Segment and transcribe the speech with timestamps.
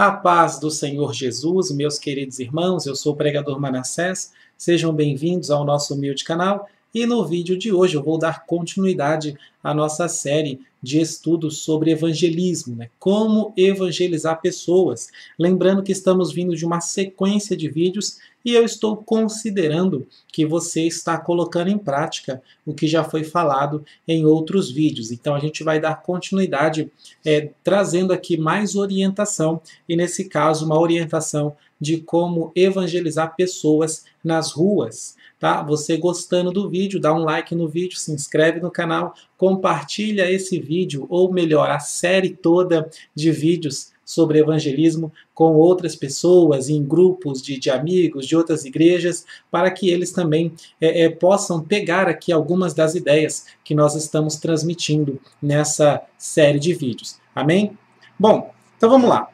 [0.00, 5.50] A paz do Senhor Jesus, meus queridos irmãos, eu sou o pregador Manassés, sejam bem-vindos
[5.50, 10.06] ao nosso humilde canal e no vídeo de hoje eu vou dar continuidade à nossa
[10.06, 12.90] série de estudos sobre evangelismo, né?
[13.00, 15.08] como evangelizar pessoas.
[15.36, 18.18] Lembrando que estamos vindo de uma sequência de vídeos
[18.48, 23.84] e eu estou considerando que você está colocando em prática o que já foi falado
[24.06, 25.12] em outros vídeos.
[25.12, 26.90] Então a gente vai dar continuidade
[27.22, 34.52] é, trazendo aqui mais orientação e nesse caso uma orientação de como evangelizar pessoas nas
[34.52, 35.62] ruas tá?
[35.62, 40.58] Você gostando do vídeo, dá um like no vídeo, se inscreve no canal, compartilha esse
[40.58, 47.42] vídeo, ou melhor, a série toda de vídeos sobre evangelismo com outras pessoas, em grupos
[47.42, 50.50] de, de amigos, de outras igrejas, para que eles também
[50.80, 56.72] é, é, possam pegar aqui algumas das ideias que nós estamos transmitindo nessa série de
[56.72, 57.20] vídeos.
[57.34, 57.76] Amém?
[58.18, 59.28] Bom, então vamos lá.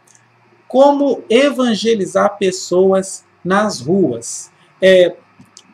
[0.66, 4.50] Como evangelizar pessoas nas ruas?
[4.82, 5.14] É,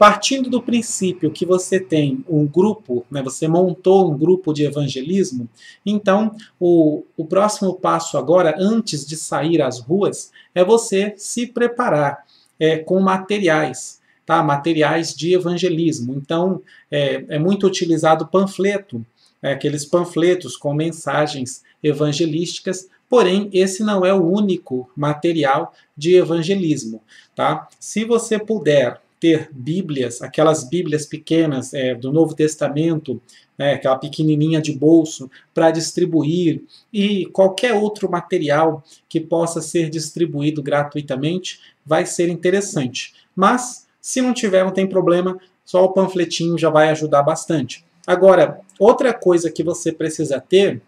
[0.00, 5.46] Partindo do princípio que você tem um grupo, né, você montou um grupo de evangelismo,
[5.84, 12.24] então o, o próximo passo agora, antes de sair às ruas, é você se preparar
[12.58, 14.42] é, com materiais, tá?
[14.42, 16.14] materiais de evangelismo.
[16.14, 19.04] Então é, é muito utilizado panfleto,
[19.42, 27.02] é, aqueles panfletos com mensagens evangelísticas, porém esse não é o único material de evangelismo.
[27.36, 27.68] Tá?
[27.78, 33.20] Se você puder ter Bíblias, aquelas Bíblias pequenas é, do Novo Testamento,
[33.56, 40.62] né, aquela pequenininha de bolso, para distribuir, e qualquer outro material que possa ser distribuído
[40.62, 43.14] gratuitamente, vai ser interessante.
[43.36, 47.84] Mas, se não tiver, não tem problema, só o panfletinho já vai ajudar bastante.
[48.06, 50.80] Agora, outra coisa que você precisa ter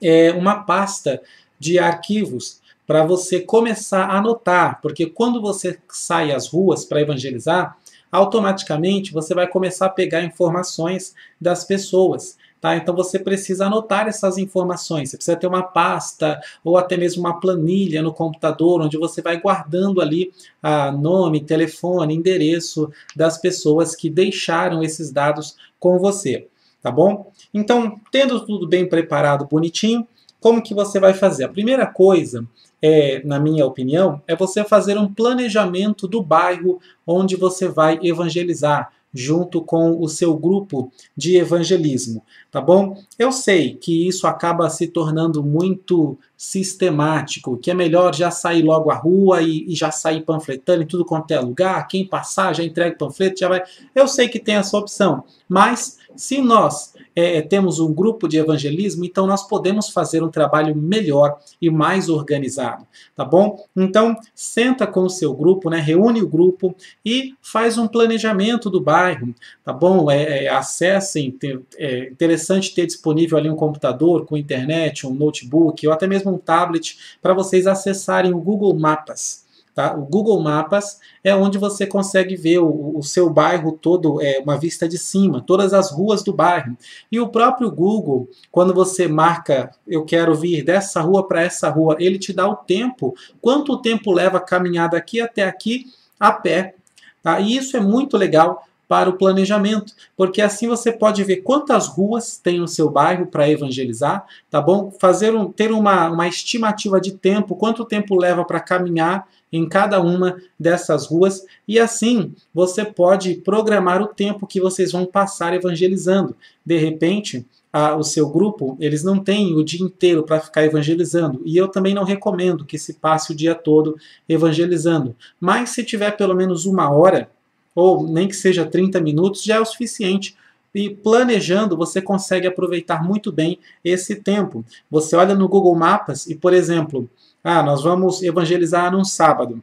[0.00, 1.20] é uma pasta
[1.58, 7.76] de arquivos para você começar a anotar, porque quando você sai às ruas para evangelizar,
[8.10, 12.36] automaticamente você vai começar a pegar informações das pessoas.
[12.60, 12.76] Tá?
[12.76, 15.10] Então você precisa anotar essas informações.
[15.10, 19.40] Você precisa ter uma pasta ou até mesmo uma planilha no computador onde você vai
[19.40, 26.46] guardando ali ah, nome, telefone, endereço das pessoas que deixaram esses dados com você.
[26.80, 27.32] Tá bom?
[27.52, 30.06] Então, tendo tudo bem preparado, bonitinho,
[30.40, 31.44] como que você vai fazer?
[31.44, 32.46] A primeira coisa
[32.82, 38.90] é, na minha opinião, é você fazer um planejamento do bairro onde você vai evangelizar,
[39.14, 42.96] junto com o seu grupo de evangelismo, tá bom?
[43.18, 48.90] Eu sei que isso acaba se tornando muito sistemático, que é melhor já sair logo
[48.90, 52.64] à rua e, e já sair panfletando em tudo quanto é lugar, quem passar já
[52.64, 53.62] entrega panfleto, já vai.
[53.94, 58.38] Eu sei que tem essa opção, mas se nós é, é, temos um grupo de
[58.38, 63.64] evangelismo, então nós podemos fazer um trabalho melhor e mais organizado, tá bom?
[63.76, 66.74] Então, senta com o seu grupo, né, reúne o grupo
[67.04, 69.34] e faz um planejamento do bairro,
[69.64, 70.10] tá bom?
[70.10, 71.36] É, é, acessem,
[71.76, 76.38] é interessante ter disponível ali um computador com internet, um notebook ou até mesmo um
[76.38, 79.41] tablet para vocês acessarem o Google Mapas.
[79.74, 79.94] Tá?
[79.96, 84.58] O Google Mapas é onde você consegue ver o, o, seu bairro todo, é uma
[84.58, 86.76] vista de cima, todas as ruas do bairro.
[87.10, 91.96] E o próprio Google, quando você marca, eu quero vir dessa rua para essa rua,
[91.98, 95.86] ele te dá o tempo, quanto tempo leva a caminhada aqui até aqui
[96.20, 96.74] a pé.
[97.22, 97.40] Tá?
[97.40, 102.36] E isso é muito legal para o planejamento, porque assim você pode ver quantas ruas
[102.36, 104.90] tem no seu bairro para evangelizar, tá bom?
[105.00, 110.00] Fazer um, ter uma, uma estimativa de tempo, quanto tempo leva para caminhar em cada
[110.00, 116.34] uma dessas ruas e assim você pode programar o tempo que vocês vão passar evangelizando.
[116.64, 121.40] De repente, a, o seu grupo, eles não têm o dia inteiro para ficar evangelizando.
[121.44, 123.96] E eu também não recomendo que se passe o dia todo
[124.28, 125.16] evangelizando.
[125.40, 127.30] Mas se tiver pelo menos uma hora,
[127.74, 130.36] ou nem que seja 30 minutos, já é o suficiente.
[130.74, 134.64] E planejando, você consegue aproveitar muito bem esse tempo.
[134.90, 137.08] Você olha no Google Maps e, por exemplo,
[137.42, 139.62] ah, nós vamos evangelizar num sábado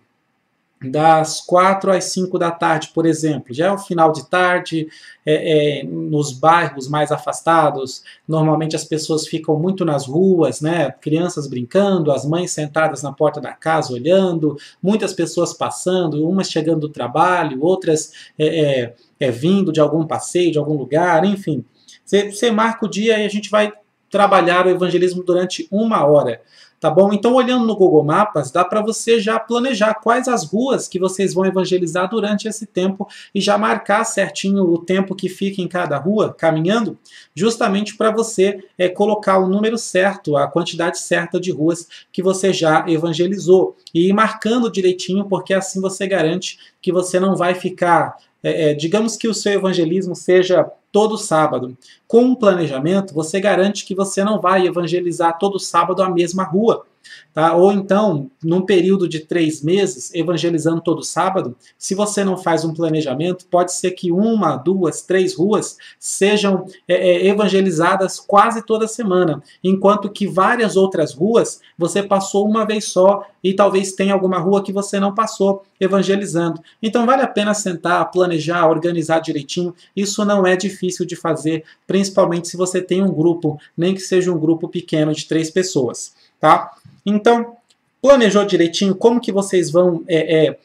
[0.81, 3.53] das quatro às cinco da tarde, por exemplo.
[3.53, 4.87] Já é o final de tarde,
[5.25, 10.89] é, é, nos bairros mais afastados, normalmente as pessoas ficam muito nas ruas, né?
[11.01, 16.81] Crianças brincando, as mães sentadas na porta da casa olhando, muitas pessoas passando, umas chegando
[16.81, 21.65] do trabalho, outras é, é, é vindo de algum passeio, de algum lugar, enfim.
[22.05, 23.73] Você, você marca o dia e a gente vai
[24.09, 26.41] trabalhar o evangelismo durante uma hora.
[26.79, 27.11] Tá bom?
[27.13, 31.33] Então, olhando no Google Mapas, dá para você já planejar quais as ruas que vocês
[31.33, 35.97] vão evangelizar durante esse tempo e já marcar certinho o tempo que fica em cada
[35.97, 36.97] rua, caminhando,
[37.35, 42.53] justamente para você é, colocar o número certo, a quantidade certa de ruas que você
[42.53, 43.75] já evangelizou.
[43.93, 48.73] E ir marcando direitinho, porque assim você garante que você não vai ficar é, é,
[48.73, 51.77] digamos que o seu evangelismo seja todo sábado.
[52.07, 56.85] Com um planejamento, você garante que você não vai evangelizar todo sábado a mesma rua.
[57.33, 57.55] Tá?
[57.55, 62.73] Ou então, num período de três meses, evangelizando todo sábado, se você não faz um
[62.73, 69.41] planejamento, pode ser que uma, duas, três ruas sejam é, é, evangelizadas quase toda semana,
[69.63, 74.63] enquanto que várias outras ruas você passou uma vez só e talvez tenha alguma rua
[74.63, 76.61] que você não passou evangelizando.
[76.81, 79.73] Então vale a pena sentar, planejar, organizar direitinho.
[79.95, 84.31] Isso não é difícil de fazer, principalmente se você tem um grupo, nem que seja
[84.31, 86.71] um grupo pequeno de três pessoas tá?
[87.05, 87.57] Então,
[88.01, 90.59] planejou direitinho como que vocês vão é, é,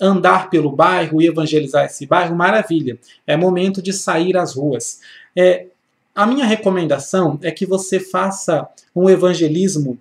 [0.00, 2.34] andar pelo bairro e evangelizar esse bairro?
[2.34, 2.98] Maravilha!
[3.26, 5.00] É momento de sair às ruas.
[5.36, 5.66] É,
[6.14, 9.98] a minha recomendação é que você faça um evangelismo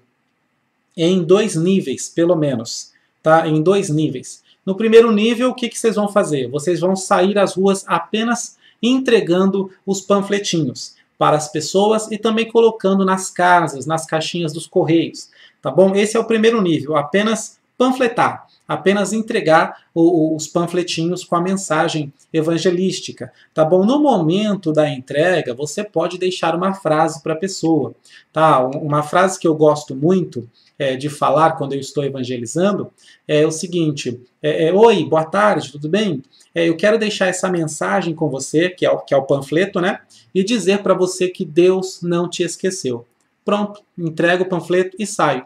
[0.96, 2.92] em dois níveis, pelo menos,
[3.22, 3.48] tá?
[3.48, 4.44] Em dois níveis.
[4.66, 6.48] No primeiro nível, o que, que vocês vão fazer?
[6.50, 13.06] Vocês vão sair às ruas apenas entregando os panfletinhos para as pessoas e também colocando
[13.06, 15.30] nas casas, nas caixinhas dos correios.
[15.62, 15.96] Tá bom?
[15.96, 23.32] Esse é o primeiro nível, apenas panfletar, apenas entregar os panfletinhos com a mensagem evangelística,
[23.54, 23.86] tá bom?
[23.86, 27.94] No momento da entrega, você pode deixar uma frase para a pessoa,
[28.32, 28.60] tá?
[28.66, 32.92] Uma frase que eu gosto muito é, de falar quando eu estou evangelizando
[33.28, 36.22] é o seguinte: é, é, Oi, boa tarde, tudo bem?
[36.54, 39.82] É, eu quero deixar essa mensagem com você, que é o, que é o panfleto,
[39.82, 40.00] né?
[40.34, 43.06] E dizer para você que Deus não te esqueceu.
[43.44, 45.46] Pronto, entrego o panfleto e saio.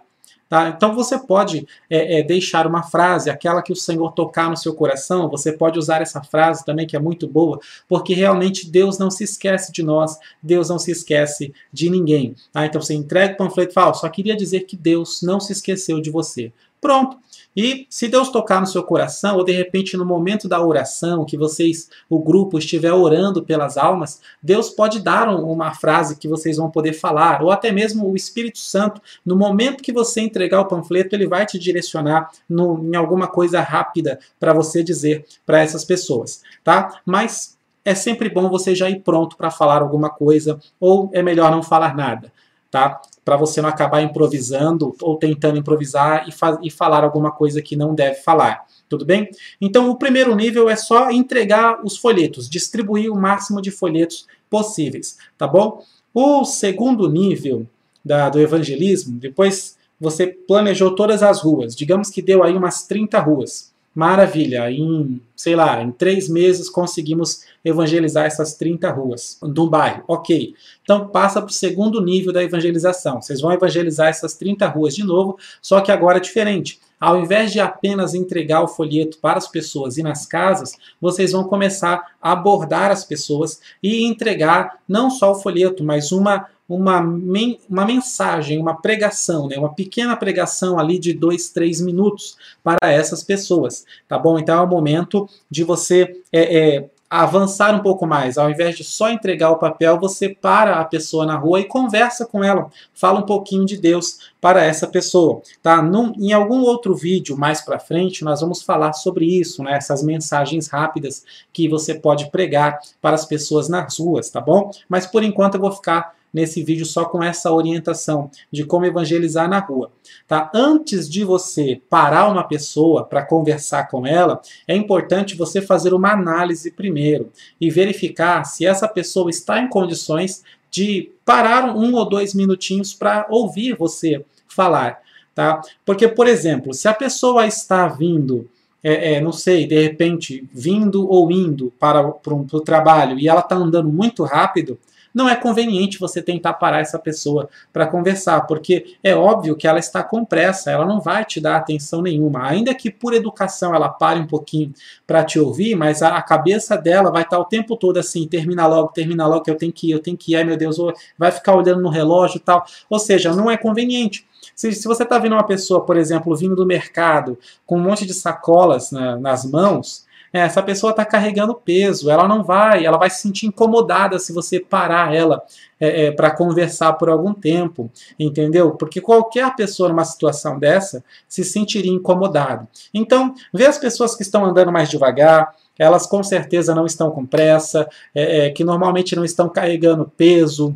[0.50, 0.70] Tá?
[0.70, 4.74] Então você pode é, é, deixar uma frase, aquela que o Senhor tocar no seu
[4.74, 9.12] coração, você pode usar essa frase também, que é muito boa, porque realmente Deus não
[9.12, 12.34] se esquece de nós, Deus não se esquece de ninguém.
[12.54, 12.66] Tá?
[12.66, 16.00] Então você entrega o panfleto e fala, só queria dizer que Deus não se esqueceu
[16.00, 16.54] de você.
[16.80, 17.18] Pronto.
[17.56, 21.36] E se Deus tocar no seu coração, ou de repente no momento da oração, que
[21.36, 26.70] vocês, o grupo, estiver orando pelas almas, Deus pode dar uma frase que vocês vão
[26.70, 31.16] poder falar, ou até mesmo o Espírito Santo, no momento que você entregar o panfleto,
[31.16, 36.44] ele vai te direcionar no, em alguma coisa rápida para você dizer para essas pessoas,
[36.64, 37.02] tá?
[37.04, 41.50] Mas é sempre bom você já ir pronto para falar alguma coisa, ou é melhor
[41.50, 42.32] não falar nada
[42.70, 43.02] tá?
[43.28, 47.94] Para você não acabar improvisando ou tentando improvisar e, e falar alguma coisa que não
[47.94, 48.66] deve falar.
[48.88, 49.30] Tudo bem?
[49.60, 55.18] Então, o primeiro nível é só entregar os folhetos, distribuir o máximo de folhetos possíveis,
[55.38, 55.84] tá bom?
[56.14, 57.68] O segundo nível
[58.04, 63.20] da, do evangelismo, depois você planejou todas as ruas, digamos que deu aí umas 30
[63.20, 63.74] ruas.
[63.98, 70.04] Maravilha, em, sei lá, em três meses conseguimos evangelizar essas 30 ruas do bairro.
[70.08, 70.54] Ok.
[70.84, 73.20] Então passa para o segundo nível da evangelização.
[73.20, 76.80] Vocês vão evangelizar essas 30 ruas de novo, só que agora é diferente.
[77.00, 81.46] Ao invés de apenas entregar o folheto para as pessoas e nas casas, vocês vão
[81.46, 87.58] começar a abordar as pessoas e entregar não só o folheto, mas uma uma, men
[87.70, 89.58] uma mensagem, uma pregação, né?
[89.58, 94.38] uma pequena pregação ali de dois, três minutos para essas pessoas, tá bom?
[94.38, 98.38] Então é o momento de você é, é, avançar um pouco mais.
[98.38, 102.26] Ao invés de só entregar o papel, você para a pessoa na rua e conversa
[102.26, 105.82] com ela, fala um pouquinho de Deus para essa pessoa, tá?
[105.82, 109.74] Num, em algum outro vídeo mais para frente, nós vamos falar sobre isso, né?
[109.78, 114.70] Essas mensagens rápidas que você pode pregar para as pessoas nas ruas, tá bom?
[114.90, 119.50] Mas por enquanto eu vou ficar nesse vídeo só com essa orientação de como evangelizar
[119.50, 119.92] na rua.
[120.28, 120.52] Tá?
[120.54, 126.12] Antes de você parar uma pessoa para conversar com ela, é importante você fazer uma
[126.12, 132.34] análise primeiro e verificar se essa pessoa está em condições de parar um ou dois
[132.34, 135.02] minutinhos para ouvir você falar.
[135.34, 135.62] Tá?
[135.86, 138.50] Porque, por exemplo, se a pessoa está vindo
[138.84, 143.42] é, é, não sei, de repente, vindo ou indo para, para o trabalho e ela
[143.42, 144.80] está andando muito rápido,
[145.14, 149.80] não é conveniente você tentar parar essa pessoa para conversar, porque é óbvio que ela
[149.80, 152.48] está com pressa, ela não vai te dar atenção nenhuma.
[152.48, 154.74] Ainda que por educação ela pare um pouquinho
[155.06, 158.68] para te ouvir, mas a, cabeça dela vai estar tá o tempo todo assim, termina
[158.68, 160.78] logo, termina logo, que eu tenho que ir, eu tenho que ir, ai meu Deus,
[161.18, 162.66] vai ficar olhando no relógio e tal.
[162.90, 164.28] Ou seja, não é conveniente.
[164.56, 168.06] Se, se você está vendo uma pessoa, por exemplo, vindo do mercado com um monte
[168.06, 173.10] de sacolas na, nas mãos, essa pessoa está carregando peso, ela não vai, ela vai
[173.10, 175.42] se sentir incomodada se você parar ela
[175.80, 178.72] é, é, para conversar por algum tempo, entendeu?
[178.72, 182.68] Porque qualquer pessoa numa situação dessa se sentiria incomodado.
[182.94, 187.26] Então, vê as pessoas que estão andando mais devagar, elas com certeza não estão com
[187.26, 190.76] pressa, é, é que normalmente não estão carregando peso,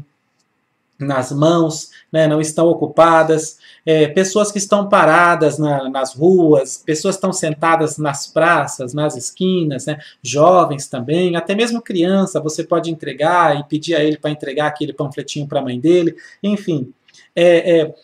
[1.01, 7.15] nas mãos, né, não estão ocupadas, é, pessoas que estão paradas na, nas ruas, pessoas
[7.15, 13.59] estão sentadas nas praças, nas esquinas, né, jovens também, até mesmo criança, você pode entregar
[13.59, 16.93] e pedir a ele para entregar aquele panfletinho para a mãe dele, enfim.
[17.35, 17.95] É, é,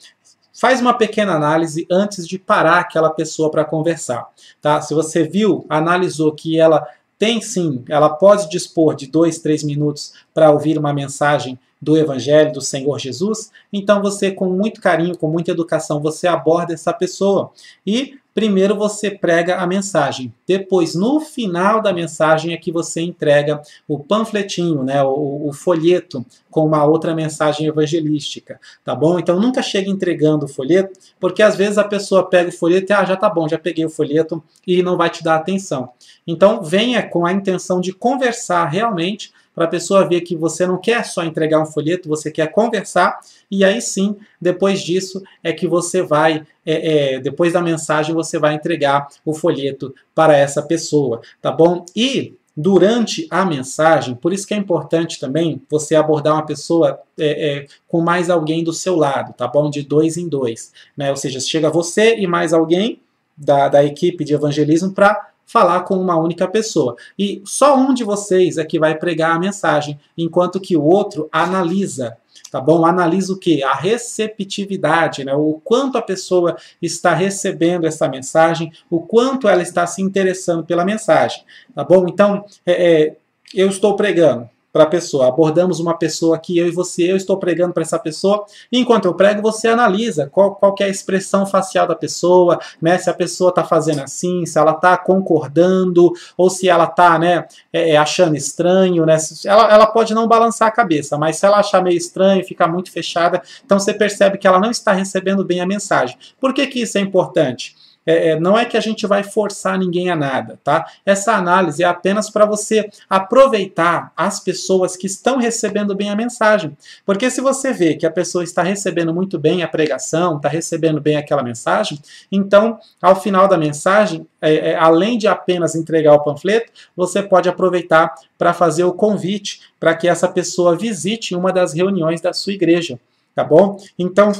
[0.60, 4.27] faz uma pequena análise antes de parar aquela pessoa para conversar.
[4.62, 4.82] Tá?
[4.82, 6.88] Se você viu, analisou que ela
[7.20, 12.53] tem sim, ela pode dispor de dois, três minutos para ouvir uma mensagem do Evangelho
[12.53, 17.51] do Senhor Jesus, então você, com muito carinho, com muita educação, você aborda essa pessoa.
[17.86, 20.31] E primeiro você prega a mensagem.
[20.46, 26.24] Depois, no final da mensagem, é que você entrega o panfletinho, né, o, o folheto,
[26.51, 28.60] com uma outra mensagem evangelística.
[28.86, 29.17] Tá bom?
[29.17, 32.93] Então nunca chega entregando o folheto, porque às vezes a pessoa pega o folheto e,
[32.93, 35.89] ah, já tá bom, já peguei o folheto, e não vai te dar atenção.
[36.27, 40.78] Então venha com a intenção de conversar realmente para a pessoa ver que você não
[40.78, 45.68] quer só entregar um folheto, você quer conversar, e aí sim, depois disso, é que
[45.68, 51.22] você vai, é, é, depois da mensagem, você vai entregar o folheto para essa pessoa,
[51.42, 51.84] tá bom?
[51.96, 57.58] E durante a mensagem, por isso que é importante também você abordar uma pessoa é,
[57.58, 59.72] é, com mais alguém do seu lado, tá bom?
[59.72, 61.10] De dois em dois, né?
[61.10, 63.02] Ou seja, chega você e mais alguém
[63.36, 66.96] da, da equipe de evangelismo para falar com uma única pessoa.
[67.18, 71.27] E só um de vocês é que vai pregar a mensagem, enquanto que o outro
[71.32, 72.18] analisa.
[72.51, 72.86] Tá bom?
[72.86, 73.63] Analisa o que?
[73.63, 75.34] A receptividade, né?
[75.34, 80.86] o quanto a pessoa está recebendo essa mensagem, o quanto ela está se interessando pela
[80.86, 81.44] mensagem.
[81.74, 82.08] Tá bom?
[82.08, 83.16] Então, é, é,
[83.54, 85.27] eu estou pregando para a pessoa.
[85.27, 88.46] Abordamos uma pessoa aqui, eu e você, eu estou pregando para essa pessoa.
[88.72, 92.96] Enquanto eu prego, você analisa qual, qual é a expressão facial da pessoa, né?
[93.00, 97.48] Se a pessoa está fazendo assim, se ela está concordando, ou se ela está né,
[97.74, 99.17] é, é, achando estranho, né?
[99.43, 102.91] Ela, ela pode não balançar a cabeça, mas se ela achar meio estranho, ficar muito
[102.91, 106.15] fechada, então você percebe que ela não está recebendo bem a mensagem.
[106.39, 107.75] Por que, que isso é importante?
[108.08, 110.88] É, é, não é que a gente vai forçar ninguém a nada, tá?
[111.06, 116.76] Essa análise é apenas para você aproveitar as pessoas que estão recebendo bem a mensagem.
[117.06, 121.02] Porque se você vê que a pessoa está recebendo muito bem a pregação, está recebendo
[121.02, 122.00] bem aquela mensagem,
[122.32, 127.50] então, ao final da mensagem, é, é, além de apenas entregar o panfleto, você pode
[127.50, 132.54] aproveitar para fazer o convite para que essa pessoa visite uma das reuniões da sua
[132.54, 132.98] igreja,
[133.36, 133.78] tá bom?
[134.00, 134.32] Então,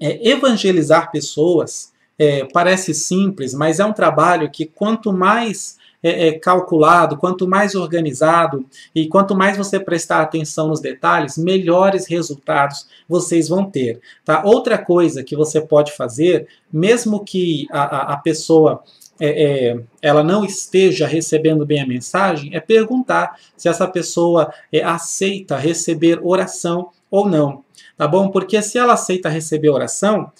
[0.00, 6.38] é, evangelizar pessoas é, parece simples, mas é um trabalho que quanto mais é, é,
[6.38, 13.48] calculado, quanto mais organizado e quanto mais você prestar atenção nos detalhes, melhores resultados vocês
[13.48, 14.00] vão ter.
[14.24, 14.42] Tá?
[14.44, 18.82] Outra coisa que você pode fazer, mesmo que a, a pessoa
[19.18, 24.82] é, é, ela não esteja recebendo bem a mensagem, é perguntar se essa pessoa é,
[24.82, 27.64] aceita receber oração ou não.
[27.96, 28.30] Tá bom?
[28.30, 30.30] Porque se ela aceita receber oração,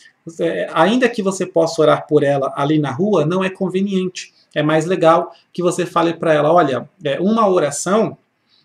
[0.73, 4.35] ainda que você possa orar por ela ali na rua, não é conveniente.
[4.55, 8.17] É mais legal que você fale para ela: olha, é, uma oração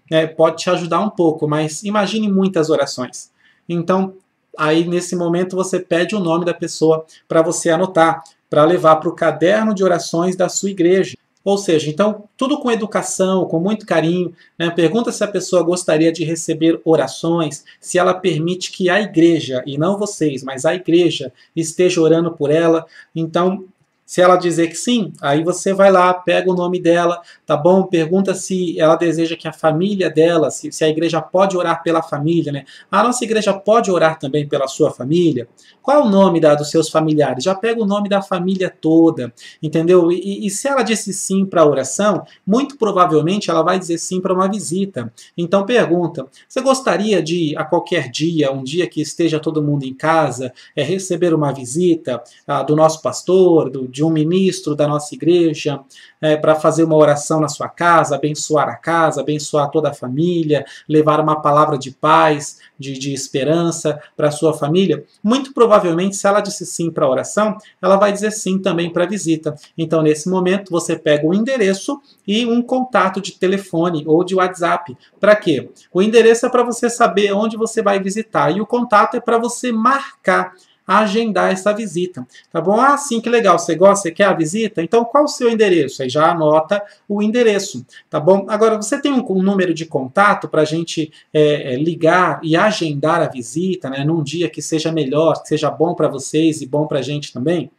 [0.10, 3.32] é, pode te ajudar um pouco, mas imagine muitas orações.
[3.68, 4.16] Então,
[4.58, 9.10] aí nesse momento você pede o nome da pessoa para você anotar, para levar para
[9.10, 11.16] o caderno de orações da sua igreja.
[11.44, 14.34] Ou seja, então, tudo com educação, com muito carinho.
[14.58, 14.70] Né?
[14.70, 19.78] Pergunta se a pessoa gostaria de receber orações, se ela permite que a igreja, e
[19.78, 22.86] não vocês, mas a igreja, esteja orando por ela.
[23.16, 23.66] Então,
[24.12, 27.84] se ela dizer que sim, aí você vai lá, pega o nome dela, tá bom?
[27.84, 32.02] Pergunta se ela deseja que a família dela, se, se a igreja pode orar pela
[32.04, 32.66] família, né?
[32.92, 35.48] A nossa igreja pode orar também pela sua família.
[35.82, 37.46] Qual é o nome da, dos seus familiares?
[37.46, 40.12] Já pega o nome da família toda, entendeu?
[40.12, 44.20] E, e se ela disse sim para a oração, muito provavelmente ela vai dizer sim
[44.20, 45.10] para uma visita.
[45.38, 49.94] Então pergunta: você gostaria de, a qualquer dia, um dia que esteja todo mundo em
[49.94, 54.88] casa, é, receber uma visita ah, do nosso pastor, do, de de um ministro da
[54.88, 55.80] nossa igreja
[56.20, 60.66] é, para fazer uma oração na sua casa, abençoar a casa, abençoar toda a família,
[60.90, 66.26] levar uma palavra de paz, de, de esperança para a sua família, muito provavelmente, se
[66.26, 69.54] ela disse sim para a oração, ela vai dizer sim também para a visita.
[69.78, 74.98] Então, nesse momento, você pega o endereço e um contato de telefone ou de WhatsApp.
[75.20, 75.70] Para quê?
[75.94, 79.38] O endereço é para você saber onde você vai visitar e o contato é para
[79.38, 80.54] você marcar
[81.00, 82.80] agendar essa visita, tá bom?
[82.80, 84.82] Ah, sim, que legal, você gosta, você quer a visita?
[84.82, 86.02] Então, qual o seu endereço?
[86.02, 88.46] Aí já anota o endereço, tá bom?
[88.50, 92.56] Agora, você tem um, um número de contato para a gente é, é, ligar e
[92.56, 96.66] agendar a visita, né, num dia que seja melhor, que seja bom para vocês e
[96.66, 97.72] bom para a gente também?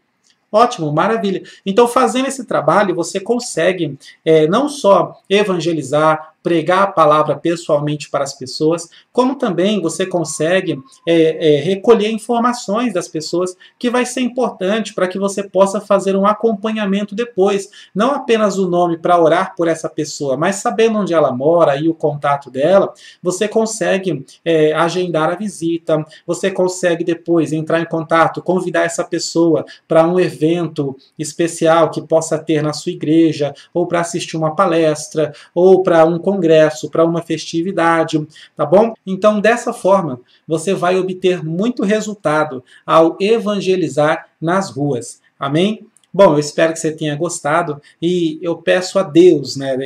[0.52, 1.42] Ótimo, maravilha.
[1.64, 8.25] Então, fazendo esse trabalho, você consegue é, não só evangelizar, pregar a palavra pessoalmente para
[8.25, 14.21] as pessoas, como também você consegue é, é, recolher informações das pessoas que vai ser
[14.21, 17.71] importante para que você possa fazer um acompanhamento depois.
[17.95, 21.89] Não apenas o nome para orar por essa pessoa, mas sabendo onde ela mora e
[21.89, 28.43] o contato dela, você consegue é, agendar a visita, você consegue depois entrar em contato,
[28.43, 34.01] convidar essa pessoa para um evento especial que possa ter na sua igreja, ou para
[34.01, 38.95] assistir uma palestra, ou para um congresso, para uma festividade, tá bom?
[39.07, 45.21] Então, dessa forma, você vai obter muito resultado ao evangelizar nas ruas.
[45.39, 45.87] Amém?
[46.12, 49.77] Bom, eu espero que você tenha gostado e eu peço a Deus, né,